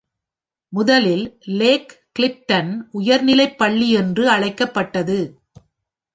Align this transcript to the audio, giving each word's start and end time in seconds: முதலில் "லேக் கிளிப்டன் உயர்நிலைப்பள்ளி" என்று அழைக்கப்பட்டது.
முதலில் 0.73 1.25
"லேக் 1.51 1.93
கிளிப்டன் 2.19 2.71
உயர்நிலைப்பள்ளி" 2.93 3.89
என்று 3.93 4.25
அழைக்கப்பட்டது. 4.29 5.19